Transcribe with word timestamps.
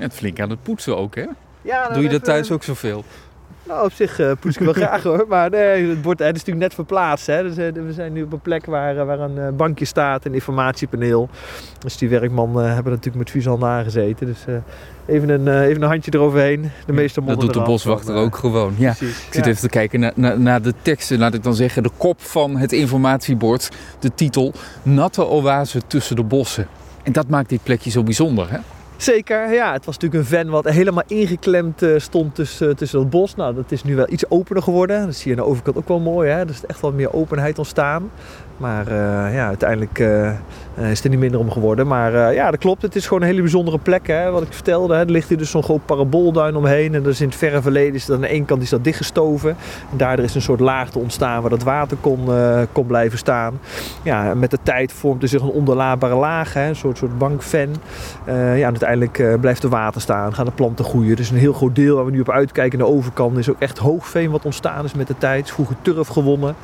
Ja, 0.00 0.06
het 0.06 0.14
flink 0.14 0.40
aan 0.40 0.50
het 0.50 0.62
poetsen 0.62 0.96
ook, 0.96 1.14
hè? 1.14 1.24
Ja, 1.62 1.80
nou, 1.82 1.92
Doe 1.94 2.02
je 2.02 2.08
dat 2.08 2.12
even- 2.20 2.22
thuis 2.32 2.50
ook 2.50 2.62
zoveel? 2.62 3.04
Nou, 3.62 3.84
op 3.84 3.92
zich 3.92 4.18
eh 4.18 4.30
poets 4.40 4.56
ik 4.56 4.64
wel 4.64 4.72
graag 4.86 5.02
hoor. 5.02 5.24
Maar 5.28 5.50
nee, 5.50 5.88
het, 5.88 6.02
wordt, 6.02 6.18
het 6.20 6.28
is 6.36 6.38
natuurlijk 6.38 6.66
net 6.66 6.74
verplaatst. 6.74 7.26
Hè. 7.26 7.42
Dus, 7.42 7.56
eh, 7.56 7.72
we 7.72 7.92
zijn 7.92 8.12
nu 8.12 8.22
op 8.22 8.32
een 8.32 8.40
plek 8.40 8.66
waar, 8.66 8.96
eh, 8.98 9.04
waar 9.06 9.20
een 9.20 9.38
eh, 9.38 9.48
bankje 9.52 9.84
staat, 9.84 10.24
een 10.24 10.34
informatiepaneel. 10.34 11.28
Dus 11.78 11.96
die 11.96 12.08
werkman 12.08 12.60
eh, 12.60 12.64
hebben 12.74 12.92
natuurlijk 12.92 13.16
met 13.16 13.30
vies 13.30 13.44
handen 13.44 13.68
aangezeten. 13.68 14.26
Dus 14.26 14.44
eh, 14.46 14.54
even, 15.14 15.28
een, 15.28 15.48
eh, 15.48 15.66
even 15.66 15.82
een 15.82 15.88
handje 15.88 16.10
eroverheen. 16.14 16.70
De 16.86 16.92
meeste 16.92 17.20
Dat 17.20 17.28
modder 17.28 17.44
doet 17.52 17.54
de 17.64 17.70
boswachter 17.70 18.14
eh, 18.14 18.20
ook 18.20 18.36
gewoon. 18.36 18.74
Ja. 18.78 18.92
Precies. 18.92 19.26
Ik 19.26 19.32
zit 19.34 19.44
Ja. 19.44 19.50
even 19.50 19.62
te 19.62 19.68
kijken 19.68 20.00
naar, 20.00 20.12
naar, 20.14 20.40
naar 20.40 20.62
de 20.62 20.74
teksten. 20.82 21.18
Laat 21.18 21.34
ik 21.34 21.42
dan 21.42 21.54
zeggen, 21.54 21.82
de 21.82 21.90
kop 21.96 22.20
van 22.20 22.56
het 22.56 22.72
informatiebord. 22.72 23.68
De 23.98 24.14
titel 24.14 24.52
Natte 24.82 25.24
oase 25.26 25.80
tussen 25.86 26.16
de 26.16 26.22
bossen. 26.24 26.66
En 27.02 27.12
dat 27.12 27.28
maakt 27.28 27.48
dit 27.48 27.62
plekje 27.62 27.90
zo 27.90 28.02
bijzonder, 28.02 28.50
hè? 28.50 28.58
Zeker, 29.00 29.52
ja. 29.52 29.72
Het 29.72 29.84
was 29.84 29.98
natuurlijk 29.98 30.30
een 30.30 30.38
van 30.38 30.48
wat 30.50 30.68
helemaal 30.68 31.02
ingeklemd 31.06 31.82
eh, 31.82 31.98
stond 31.98 32.34
tussen, 32.34 32.76
tussen 32.76 32.98
het 32.98 33.10
bos. 33.10 33.34
Nou, 33.34 33.54
dat 33.54 33.72
is 33.72 33.84
nu 33.84 33.96
wel 33.96 34.10
iets 34.10 34.30
opener 34.30 34.62
geworden. 34.62 35.06
Dat 35.06 35.14
zie 35.14 35.30
je 35.30 35.36
aan 35.38 35.44
de 35.44 35.50
overkant 35.50 35.76
ook 35.76 35.88
wel 35.88 36.00
mooi. 36.00 36.30
Hè? 36.30 36.38
Er 36.38 36.48
is 36.48 36.66
echt 36.66 36.80
wel 36.80 36.92
meer 36.92 37.12
openheid 37.12 37.58
ontstaan. 37.58 38.10
Maar 38.56 38.86
eh, 38.86 39.34
ja, 39.34 39.46
uiteindelijk 39.46 39.98
eh, 39.98 40.32
eh, 40.80 40.90
is 40.90 41.04
er 41.04 41.10
niet 41.10 41.18
minder 41.18 41.40
om 41.40 41.50
geworden. 41.50 41.86
Maar 41.86 42.14
eh, 42.14 42.34
ja, 42.34 42.50
dat 42.50 42.60
klopt. 42.60 42.82
Het 42.82 42.96
is 42.96 43.06
gewoon 43.06 43.22
een 43.22 43.28
hele 43.28 43.40
bijzondere 43.40 43.78
plek. 43.78 44.06
Hè? 44.06 44.30
Wat 44.30 44.42
ik 44.42 44.52
vertelde, 44.52 44.94
hè? 44.94 45.00
er 45.00 45.10
ligt 45.10 45.28
hier 45.28 45.38
dus 45.38 45.50
zo'n 45.50 45.62
groot 45.62 45.86
paraboolduin 45.86 46.56
omheen. 46.56 46.94
En 46.94 47.02
dus 47.02 47.20
in 47.20 47.28
het 47.28 47.36
verre 47.36 47.62
verleden 47.62 47.94
is 47.94 48.06
dat 48.06 48.16
aan 48.16 48.22
de 48.22 48.28
ene 48.28 48.44
kant 48.44 48.62
is 48.62 48.70
dat 48.70 48.84
dichtgestoven. 48.84 49.56
En 49.90 49.96
daardoor 49.96 50.24
is 50.24 50.34
een 50.34 50.42
soort 50.42 50.60
laagte 50.60 50.98
ontstaan 50.98 51.40
waar 51.40 51.50
dat 51.50 51.62
water 51.62 51.96
kon, 52.00 52.32
eh, 52.32 52.60
kon 52.72 52.86
blijven 52.86 53.18
staan. 53.18 53.60
Ja, 54.02 54.34
met 54.34 54.50
de 54.50 54.58
tijd 54.62 54.92
vormt 54.92 55.22
er 55.22 55.28
zich 55.28 55.42
een 55.42 55.48
onderlaatbare 55.48 56.14
laag. 56.14 56.54
Een 56.54 56.76
soort, 56.76 56.98
soort 56.98 57.18
bankven. 57.18 57.74
Eh, 58.24 58.58
ja, 58.58 58.72
en 58.80 58.89
uiteindelijk 58.90 59.34
eh, 59.34 59.40
blijft 59.40 59.62
er 59.62 59.68
water 59.68 60.00
staan, 60.00 60.34
gaan 60.34 60.44
de 60.44 60.50
planten 60.50 60.84
groeien. 60.84 61.16
Dus 61.16 61.30
een 61.30 61.36
heel 61.36 61.52
groot 61.52 61.74
deel 61.74 61.96
waar 61.96 62.04
we 62.04 62.10
nu 62.10 62.20
op 62.20 62.30
uitkijken 62.30 62.78
de 62.78 62.86
overkant 62.86 63.38
is 63.38 63.50
ook 63.50 63.60
echt 63.60 63.78
hoogveen 63.78 64.30
wat 64.30 64.44
ontstaan 64.44 64.84
is 64.84 64.94
met 64.94 65.06
de 65.06 65.18
tijd. 65.18 65.50
Vroeger 65.50 65.76
turf 65.82 66.08
gewonnen. 66.08 66.54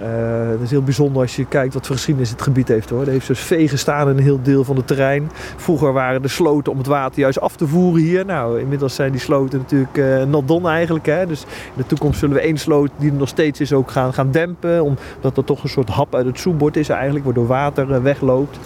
Eh, 0.00 0.48
dat 0.50 0.60
is 0.60 0.70
heel 0.70 0.82
bijzonder 0.82 1.22
als 1.22 1.36
je 1.36 1.46
kijkt 1.46 1.74
wat 1.74 1.86
voor 1.86 1.96
geschiedenis 1.96 2.30
het 2.30 2.42
gebied 2.42 2.68
heeft 2.68 2.90
hoor. 2.90 3.00
Er 3.00 3.08
heeft 3.08 3.26
dus 3.26 3.40
vee 3.40 3.68
gestaan 3.68 4.08
in 4.08 4.16
een 4.16 4.22
heel 4.22 4.42
deel 4.42 4.64
van 4.64 4.76
het 4.76 4.86
terrein. 4.86 5.30
Vroeger 5.56 5.92
waren 5.92 6.22
de 6.22 6.28
sloten 6.28 6.72
om 6.72 6.78
het 6.78 6.86
water 6.86 7.20
juist 7.20 7.40
af 7.40 7.56
te 7.56 7.66
voeren 7.66 8.02
hier. 8.02 8.24
Nou, 8.24 8.60
inmiddels 8.60 8.94
zijn 8.94 9.12
die 9.12 9.20
sloten 9.20 9.58
natuurlijk 9.58 10.46
done 10.46 10.68
eigenlijk. 10.68 11.06
Hè? 11.06 11.26
Dus 11.26 11.42
in 11.42 11.48
de 11.76 11.86
toekomst 11.86 12.18
zullen 12.18 12.34
we 12.34 12.42
één 12.42 12.58
sloot 12.58 12.90
die 12.96 13.10
er 13.10 13.16
nog 13.16 13.28
steeds 13.28 13.60
is 13.60 13.72
ook 13.72 13.90
gaan, 13.90 14.14
gaan 14.14 14.30
dempen. 14.30 14.82
Omdat 14.82 15.36
er 15.36 15.44
toch 15.44 15.62
een 15.62 15.68
soort 15.68 15.88
hap 15.88 16.14
uit 16.14 16.26
het 16.26 16.40
zoetbord 16.40 16.76
is 16.76 16.88
eigenlijk, 16.88 17.24
waardoor 17.24 17.46
water 17.46 18.02
wegloopt. 18.02 18.58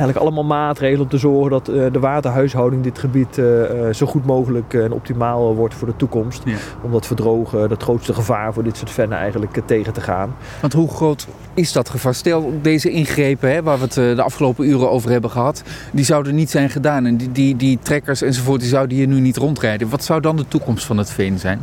Eigenlijk 0.00 0.26
allemaal 0.26 0.58
maatregelen 0.58 1.02
om 1.02 1.08
te 1.08 1.18
zorgen 1.18 1.50
dat 1.50 1.68
eh, 1.68 1.92
de 1.92 1.98
waterhuishouding 1.98 2.82
dit 2.82 2.98
gebied 2.98 3.38
eh, 3.38 3.88
eh, 3.88 3.94
zo 3.94 4.06
goed 4.06 4.26
mogelijk 4.26 4.74
en 4.74 4.92
optimaal 4.92 5.54
wordt 5.54 5.74
voor 5.74 5.88
de 5.88 5.96
toekomst. 5.96 6.42
Ja. 6.44 6.56
Om 6.82 6.92
dat 6.92 7.06
verdrogen, 7.06 7.68
dat 7.68 7.82
grootste 7.82 8.14
gevaar 8.14 8.52
voor 8.52 8.62
dit 8.62 8.76
soort 8.76 8.90
vennen 8.90 9.18
eigenlijk 9.18 9.60
tegen 9.66 9.92
te 9.92 10.00
gaan. 10.00 10.34
Want 10.60 10.72
hoe 10.72 10.88
groot 10.88 11.26
is 11.54 11.72
dat 11.72 11.88
gevaar? 11.88 12.14
Stel, 12.14 12.52
deze 12.62 12.90
ingrepen 12.90 13.52
hè, 13.52 13.62
waar 13.62 13.78
we 13.78 13.84
het 13.84 13.94
de 14.16 14.22
afgelopen 14.22 14.66
uren 14.68 14.90
over 14.90 15.10
hebben 15.10 15.30
gehad, 15.30 15.62
die 15.92 16.04
zouden 16.04 16.34
niet 16.34 16.50
zijn 16.50 16.70
gedaan. 16.70 17.06
En 17.06 17.16
die, 17.16 17.32
die, 17.32 17.56
die 17.56 17.78
trekkers 17.82 18.22
enzovoort, 18.22 18.60
die 18.60 18.68
zouden 18.68 18.96
hier 18.96 19.06
nu 19.06 19.20
niet 19.20 19.36
rondrijden. 19.36 19.88
Wat 19.88 20.04
zou 20.04 20.20
dan 20.20 20.36
de 20.36 20.48
toekomst 20.48 20.84
van 20.84 20.98
het 20.98 21.10
veen 21.10 21.38
zijn? 21.38 21.60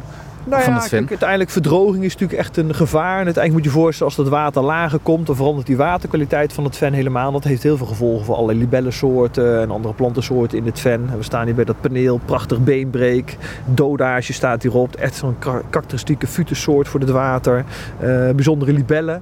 Nou 0.49 0.63
van 0.63 0.73
ja, 0.73 0.79
het 0.79 0.89
ven? 0.89 0.97
kijk, 0.99 1.09
uiteindelijk 1.09 1.49
verdroging 1.49 2.03
is 2.03 2.13
natuurlijk 2.13 2.39
echt 2.39 2.57
een 2.57 2.75
gevaar. 2.75 3.19
En 3.19 3.25
uiteindelijk 3.25 3.53
moet 3.53 3.73
je 3.73 3.79
voorstellen 3.79 4.13
als 4.13 4.23
dat 4.23 4.31
water 4.31 4.61
lager 4.61 4.99
komt, 4.99 5.27
dan 5.27 5.35
verandert 5.35 5.67
die 5.67 5.77
waterkwaliteit 5.77 6.53
van 6.53 6.63
het 6.63 6.77
ven 6.77 6.93
helemaal. 6.93 7.31
Dat 7.31 7.43
heeft 7.43 7.63
heel 7.63 7.77
veel 7.77 7.85
gevolgen 7.85 8.25
voor 8.25 8.35
allerlei 8.35 8.59
libellensoorten 8.59 9.61
en 9.61 9.71
andere 9.71 9.93
plantensoorten 9.93 10.57
in 10.57 10.65
het 10.65 10.79
ven. 10.79 11.05
En 11.11 11.17
we 11.17 11.23
staan 11.23 11.45
hier 11.45 11.55
bij 11.55 11.63
dat 11.65 11.81
paneel, 11.81 12.19
prachtig 12.25 12.59
beenbreek, 12.63 13.37
dodage 13.65 14.33
staat 14.33 14.61
hierop. 14.63 14.95
Echt 14.95 15.15
zo'n 15.15 15.35
kar- 15.39 15.63
karakteristieke 15.69 16.27
futussoort 16.27 16.87
voor 16.87 16.99
het 16.99 17.09
water. 17.09 17.65
Eh, 17.99 18.07
bijzondere 18.29 18.73
libellen. 18.73 19.21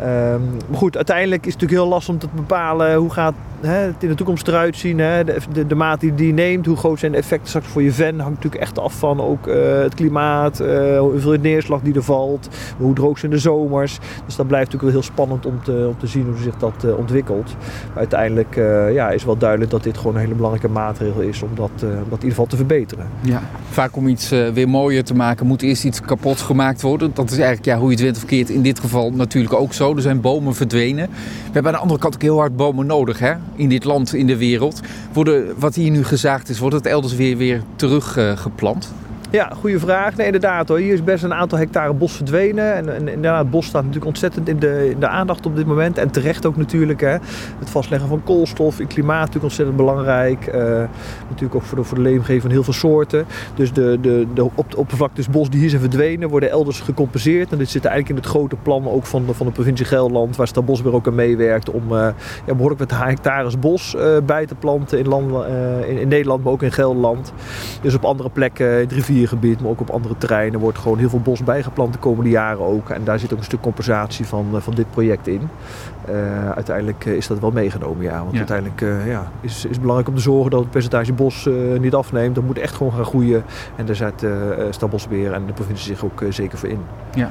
Ehm, 0.00 0.40
maar 0.68 0.78
goed, 0.78 0.96
uiteindelijk 0.96 1.46
is 1.46 1.52
het 1.52 1.60
natuurlijk 1.60 1.80
heel 1.88 1.90
lastig 1.94 2.14
om 2.14 2.20
te 2.20 2.28
bepalen 2.34 2.94
hoe 2.94 3.10
gaat 3.10 3.34
hè, 3.60 3.76
het 3.76 4.02
in 4.02 4.08
de 4.08 4.14
toekomst 4.14 4.48
eruit 4.48 4.76
zien. 4.76 4.98
Hè? 4.98 5.24
De, 5.24 5.66
de, 5.66 5.74
maat 5.74 6.00
die 6.00 6.14
die 6.14 6.32
neemt, 6.32 6.66
hoe 6.66 6.76
groot 6.76 6.98
zijn 6.98 7.12
de 7.12 7.18
effecten 7.18 7.48
straks 7.48 7.66
voor 7.66 7.82
je 7.82 7.92
ven, 7.92 8.20
hangt 8.20 8.34
natuurlijk 8.34 8.62
echt 8.62 8.78
af 8.78 8.94
van 8.98 9.20
ook 9.20 9.46
eh, 9.46 9.78
het 9.78 9.94
klimaat, 9.94 10.60
eh, 10.60 10.98
hoeveel 10.98 11.36
neerslag 11.40 11.80
die 11.80 11.94
er 11.94 12.02
valt, 12.02 12.48
hoe 12.78 12.94
droog 12.94 13.18
zijn 13.18 13.30
de 13.30 13.38
zomers. 13.38 13.98
Dus 14.26 14.36
dat 14.36 14.46
blijft 14.46 14.72
natuurlijk 14.72 14.94
wel 14.94 15.02
heel 15.02 15.12
spannend 15.12 15.46
om 15.46 15.62
te, 15.62 15.86
om 15.88 15.98
te 15.98 16.06
zien 16.06 16.26
hoe 16.26 16.42
zich 16.42 16.56
dat 16.56 16.84
eh, 16.84 16.98
ontwikkelt. 16.98 17.56
Uiteindelijk 17.94 18.54
ja, 18.92 19.10
is 19.10 19.24
wel 19.24 19.36
duidelijk 19.36 19.70
dat 19.70 19.82
dit 19.82 19.96
gewoon 19.96 20.14
een 20.14 20.20
hele 20.20 20.34
belangrijke 20.34 20.68
maatregel 20.68 21.20
is 21.20 21.42
om 21.42 21.50
dat, 21.54 21.70
om 21.82 21.88
dat 21.88 21.92
in 21.98 22.10
ieder 22.10 22.28
geval 22.28 22.46
te 22.46 22.56
verbeteren. 22.56 23.06
Ja. 23.20 23.42
Vaak 23.68 23.96
om 23.96 24.08
iets 24.08 24.28
weer 24.28 24.68
mooier 24.68 25.04
te 25.04 25.14
maken 25.14 25.46
moet 25.46 25.62
eerst 25.62 25.84
iets 25.84 26.00
kapot 26.00 26.40
gemaakt 26.40 26.82
worden. 26.82 27.10
Dat 27.14 27.30
is 27.30 27.36
eigenlijk 27.36 27.64
ja, 27.64 27.78
hoe 27.78 27.88
je 27.88 27.94
het 27.94 28.04
went 28.04 28.16
of 28.16 28.24
keert. 28.24 28.50
In 28.50 28.62
dit 28.62 28.80
geval 28.80 29.10
natuurlijk 29.10 29.54
ook 29.54 29.72
zo. 29.72 29.94
Er 29.94 30.02
zijn 30.02 30.20
bomen 30.20 30.54
verdwenen. 30.54 31.08
We 31.10 31.52
hebben 31.52 31.66
aan 31.66 31.76
de 31.76 31.82
andere 31.82 32.00
kant 32.00 32.14
ook 32.14 32.22
heel 32.22 32.38
hard 32.38 32.56
bomen 32.56 32.86
nodig 32.86 33.18
hè? 33.18 33.34
In 33.56 33.68
dit 33.68 33.84
land, 33.84 34.14
in 34.14 34.26
de 34.26 34.36
wereld. 34.36 34.80
Worden, 35.12 35.54
wat 35.58 35.74
hier 35.74 35.90
nu 35.90 36.04
gezaagd 36.04 36.48
is, 36.48 36.58
wordt 36.58 36.74
het 36.74 36.86
elders 36.86 37.14
weer, 37.14 37.36
weer 37.36 37.62
teruggeplant? 37.76 38.92
Ja, 39.30 39.50
goede 39.60 39.78
vraag. 39.78 40.16
Nee, 40.16 40.26
inderdaad 40.26 40.68
hoor. 40.68 40.78
Hier 40.78 40.92
is 40.92 41.04
best 41.04 41.24
een 41.24 41.34
aantal 41.34 41.58
hectare 41.58 41.92
bos 41.92 42.12
verdwenen. 42.12 42.74
En, 42.74 42.94
en 42.94 43.08
inderdaad, 43.08 43.38
het 43.38 43.50
bos 43.50 43.66
staat 43.66 43.80
natuurlijk 43.82 44.06
ontzettend 44.06 44.48
in 44.48 44.58
de, 44.58 44.96
de 44.98 45.08
aandacht 45.08 45.46
op 45.46 45.56
dit 45.56 45.66
moment. 45.66 45.98
En 45.98 46.10
terecht 46.10 46.46
ook 46.46 46.56
natuurlijk. 46.56 47.00
Hè. 47.00 47.16
Het 47.58 47.70
vastleggen 47.70 48.08
van 48.08 48.22
koolstof 48.22 48.80
in 48.80 48.86
klimaat 48.86 49.18
natuurlijk 49.18 49.44
ontzettend 49.44 49.76
belangrijk. 49.76 50.46
Eh, 50.46 50.60
natuurlijk 51.28 51.54
ook 51.54 51.62
voor 51.62 51.78
de, 51.78 51.84
voor 51.84 52.02
de 52.02 52.40
van 52.40 52.50
heel 52.50 52.62
veel 52.62 52.72
soorten. 52.72 53.26
Dus 53.54 53.72
de, 53.72 53.98
de, 54.00 54.26
de 54.34 54.44
op, 54.44 54.76
oppervlaktes 54.76 55.28
bos 55.28 55.50
die 55.50 55.60
hier 55.60 55.68
zijn 55.68 55.80
verdwenen, 55.80 56.28
worden 56.28 56.50
elders 56.50 56.80
gecompenseerd. 56.80 57.52
En 57.52 57.58
dit 57.58 57.70
zit 57.70 57.84
eigenlijk 57.84 58.16
in 58.18 58.24
het 58.24 58.32
grote 58.32 58.56
plan 58.56 58.88
ook 58.88 59.06
van 59.06 59.26
de, 59.26 59.34
van 59.34 59.46
de 59.46 59.52
provincie 59.52 59.86
Gelderland, 59.86 60.36
waar 60.36 60.46
Stadbosbeheer 60.46 60.96
ook 60.96 61.06
aan 61.06 61.14
meewerkt. 61.14 61.70
Om 61.70 61.82
eh, 61.82 62.08
ja, 62.46 62.54
behoorlijk 62.54 62.80
met 62.80 62.90
hectares 62.90 63.58
bos 63.58 63.94
eh, 63.96 64.16
bij 64.26 64.46
te 64.46 64.54
planten 64.54 64.98
in, 64.98 65.06
in, 65.98 66.08
Nederland, 66.08 66.44
maar 66.44 66.52
ook 66.52 66.62
in 66.62 66.72
Gelderland. 66.72 67.32
Dus 67.80 67.94
op 67.94 68.04
andere 68.04 68.30
plekken, 68.30 68.72
in 68.72 68.80
het 68.80 68.92
riviergebied, 69.16 69.60
maar 69.60 69.70
ook 69.70 69.80
op 69.80 69.90
andere 69.90 70.14
terreinen, 70.18 70.60
wordt 70.60 70.78
gewoon 70.78 70.98
heel 70.98 71.08
veel 71.08 71.20
bos 71.20 71.44
bijgeplant 71.44 71.92
de 71.92 71.98
komende 71.98 72.30
jaren 72.30 72.64
ook. 72.64 72.90
En 72.90 73.04
daar 73.04 73.18
zit 73.18 73.32
ook 73.32 73.38
een 73.38 73.44
stuk 73.44 73.60
compensatie 73.60 74.26
van, 74.26 74.46
eh, 74.54 74.60
van 74.60 74.74
dit 74.74 74.90
project 74.90 75.26
in. 75.26 75.48
Eh, 76.04 76.50
uiteindelijk 76.50 77.06
eh, 77.06 77.12
is 77.12 77.26
dat 77.26 77.38
wel 77.38 77.50
meegenomen, 77.50 78.02
ja. 78.02 78.18
Want 78.18 78.32
Ja. 78.32 78.38
uiteindelijk 78.38 78.80
ja, 79.06 79.30
is, 79.40 79.54
is 79.54 79.62
het 79.62 79.80
belangrijk 79.80 80.08
om 80.08 80.14
te 80.14 80.20
zorgen 80.20 80.50
dat 80.50 80.60
het 80.60 80.70
percentage 80.70 81.12
bos 81.12 81.48
niet 81.80 81.94
afneemt. 81.94 82.34
Dat 82.34 82.44
moet 82.44 82.58
echt 82.58 82.74
gewoon 82.74 82.92
gaan 82.92 83.04
groeien. 83.04 83.44
En 83.76 83.86
daar 83.86 83.96
zet 83.96 84.22
eh 84.22 84.30
Stadbosbeheer 84.70 85.32
en 85.32 85.46
de 85.46 85.52
provincie 85.52 85.94
zich 85.94 86.04
ook 86.04 86.22
zeker 86.28 86.58
voor 86.58 86.68
in. 86.68 86.80
Ja. 87.14 87.30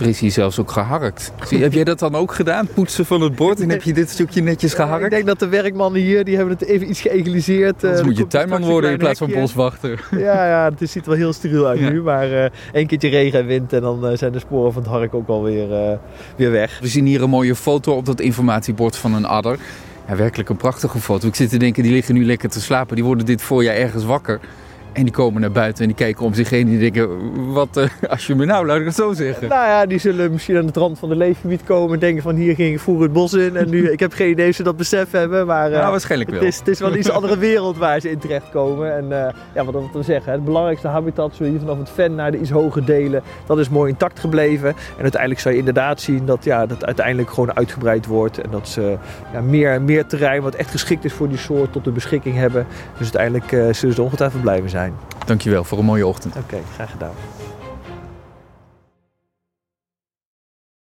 Er 0.00 0.06
is 0.08 0.20
hier 0.20 0.30
zelfs 0.30 0.58
ook 0.58 0.70
geharkt. 0.70 1.32
Zie, 1.46 1.62
heb 1.62 1.72
jij 1.72 1.84
dat 1.84 1.98
dan 1.98 2.14
ook 2.14 2.32
gedaan? 2.34 2.66
Poetsen 2.74 3.06
van 3.06 3.20
het 3.20 3.34
bord 3.34 3.60
en 3.60 3.68
heb 3.70 3.82
je 3.82 3.92
dit 3.92 4.10
stukje 4.10 4.42
netjes 4.42 4.72
Ja, 4.72 4.78
ik 4.78 4.84
geharkt? 4.84 5.10
denk 5.10 5.26
dat 5.26 5.38
de 5.38 5.48
werkmannen 5.48 6.00
hier, 6.00 6.24
die 6.24 6.36
hebben 6.36 6.54
het 6.58 6.68
even 6.68 6.90
iets 6.90 7.00
geëgaliseerd. 7.00 7.74
Anders 7.84 8.00
Eh, 8.00 8.06
moet 8.06 8.16
je 8.16 8.26
tuinman 8.26 8.62
worden 8.64 8.90
in 8.90 8.98
plaats 8.98 9.18
van 9.18 9.30
boswachter. 9.32 10.08
Ja, 10.18 10.46
ja, 10.46 10.70
het 10.78 10.90
ziet 10.90 11.02
er 11.02 11.08
wel 11.08 11.18
heel 11.18 11.32
steriel 11.32 11.66
uit 11.66 11.78
Ja. 11.78 11.88
nu. 11.90 12.02
Maar 12.02 12.32
eh 12.32 12.50
één 12.72 12.86
keertje 12.86 13.08
regen 13.08 13.38
en 13.40 13.46
wind 13.46 13.72
en 13.72 13.80
dan 13.80 14.06
eh, 14.06 14.16
zijn 14.16 14.32
de 14.32 14.38
sporen 14.38 14.72
van 14.72 14.82
het 14.82 14.90
hark 14.90 15.14
ook 15.14 15.28
alweer 15.28 15.72
eh 15.72 15.96
weer 16.36 16.50
weg. 16.50 16.78
We 16.80 16.88
zien 16.88 17.06
hier 17.06 17.22
een 17.22 17.30
mooie 17.30 17.54
foto 17.54 17.92
op 17.96 18.06
dat 18.06 18.20
informatiebord 18.20 18.96
van 18.96 19.14
een 19.14 19.24
adder. 19.26 19.58
Ja, 20.08 20.16
werkelijk 20.16 20.48
een 20.48 20.56
prachtige 20.56 20.98
foto. 20.98 21.28
Ik 21.28 21.34
zit 21.34 21.50
te 21.50 21.56
denken, 21.56 21.82
die 21.82 21.92
liggen 21.92 22.14
nu 22.14 22.24
lekker 22.24 22.48
te 22.48 22.60
slapen. 22.60 22.94
Die 22.96 23.04
worden 23.04 23.26
dit 23.26 23.42
voorjaar 23.42 23.74
ergens 23.76 24.04
wakker. 24.04 24.40
En 24.92 25.02
die 25.02 25.12
komen 25.12 25.40
naar 25.40 25.50
buiten 25.52 25.82
en 25.82 25.88
die 25.88 25.96
kijken 25.96 26.24
om 26.24 26.34
zich 26.34 26.50
heen. 26.50 26.60
En 26.60 26.78
die 26.78 26.90
denken, 26.90 27.08
wat 27.52 27.76
eh, 27.76 27.88
als 28.10 28.26
je 28.26 28.34
me 28.34 28.44
nou, 28.44 28.66
laat 28.66 28.78
ik 28.78 28.84
het 28.84 28.94
zo 28.94 29.12
zeggen. 29.12 29.48
Nou 29.48 29.66
ja, 29.66 29.86
die 29.86 29.98
zullen 29.98 30.30
misschien 30.32 30.56
aan 30.56 30.66
het 30.66 30.76
rand 30.76 30.98
van 30.98 31.08
de 31.08 31.16
leefgebied 31.16 31.64
komen 31.64 31.94
en 31.94 31.98
denken 31.98 32.22
van 32.22 32.34
hier 32.34 32.54
ging 32.54 32.72
ik 32.74 32.80
vroeger 32.80 33.04
het 33.04 33.12
bos 33.12 33.32
in. 33.32 33.56
En 33.56 33.70
nu, 33.70 33.88
ik 33.92 34.00
heb 34.00 34.12
geen 34.12 34.30
idee 34.30 34.48
of 34.48 34.54
ze 34.54 34.62
dat 34.62 34.76
besef 34.76 35.10
hebben, 35.10 35.46
maar... 35.46 35.66
eh, 35.66 35.78
Ja, 35.78 35.90
waarschijnlijk 35.90 36.30
wel. 36.30 36.38
Het 36.38 36.48
is, 36.48 36.58
het 36.58 36.68
is 36.68 36.80
wel 36.80 36.94
iets 36.96 37.10
andere 37.20 37.38
wereld 37.38 37.76
waar 37.76 38.00
ze 38.00 38.10
in 38.10 38.18
terechtkomen. 38.18 38.96
En 38.96 39.26
eh, 39.26 39.32
ja, 39.54 39.64
wat 39.64 39.74
we 39.92 40.02
zeggen, 40.02 40.32
het 40.32 40.44
belangrijkste 40.44 40.88
habitat, 40.88 41.34
zo 41.34 41.44
hier 41.44 41.58
vanaf 41.58 41.78
het 41.78 41.90
ven 41.90 42.14
naar 42.14 42.30
de 42.30 42.38
iets 42.38 42.50
hoger 42.50 42.84
delen, 42.84 43.22
dat 43.46 43.58
is 43.58 43.68
mooi 43.68 43.90
intact 43.90 44.18
gebleven. 44.20 44.68
En 44.68 45.02
uiteindelijk 45.02 45.40
zou 45.40 45.54
je 45.54 45.60
inderdaad 45.60 46.00
zien 46.00 46.26
dat 46.26 46.44
ja, 46.44 46.66
dat 46.66 46.84
uiteindelijk 46.84 47.30
gewoon 47.30 47.56
uitgebreid 47.56 48.06
wordt. 48.06 48.38
En 48.40 48.50
dat 48.50 48.68
ze 48.68 48.96
ja, 49.32 49.40
meer, 49.40 49.82
meer 49.82 50.06
terrein 50.06 50.42
wat 50.42 50.54
echt 50.54 50.70
geschikt 50.70 51.04
is 51.04 51.12
voor 51.12 51.28
die 51.28 51.38
soort 51.38 51.72
tot 51.72 51.84
de 51.84 51.90
beschikking 51.90 52.36
hebben. 52.36 52.66
Dus 52.98 53.02
uiteindelijk 53.14 53.52
eh, 53.52 53.58
zullen 53.58 53.94
ze 53.94 54.00
er 54.00 54.02
ongetwijfeld 54.02 54.42
blij 54.42 54.60
mee 54.60 54.68
zijn. 54.80 54.94
Dankjewel 55.26 55.64
voor 55.64 55.78
een 55.78 55.84
mooie 55.84 56.06
ochtend. 56.06 56.36
Oké, 56.36 56.58
graag 56.74 56.90
gedaan. 56.90 57.14